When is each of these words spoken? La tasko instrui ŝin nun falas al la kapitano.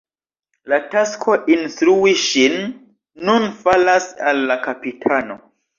La 0.71 0.79
tasko 0.93 1.35
instrui 1.57 2.15
ŝin 2.23 2.59
nun 3.29 3.49
falas 3.63 4.13
al 4.33 4.45
la 4.53 4.63
kapitano. 4.69 5.43